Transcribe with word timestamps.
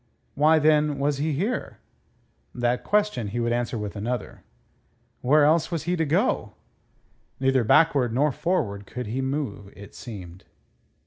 Why, 0.33 0.57
then, 0.57 0.97
was 0.97 1.19
he 1.19 1.33
here? 1.33 1.77
That 2.55 2.83
question 2.83 3.27
he 3.27 3.39
would 3.39 3.51
answer 3.53 3.77
with 3.77 3.95
another: 3.95 4.41
Where 5.21 5.45
else 5.45 5.69
was 5.69 5.83
he 5.83 5.95
to 5.95 6.05
go? 6.05 6.53
Neither 7.39 7.63
backward 7.63 8.11
nor 8.11 8.31
forward 8.31 8.87
could 8.87 9.05
he 9.05 9.21
move, 9.21 9.71
it 9.75 9.93
seemed. 9.93 10.45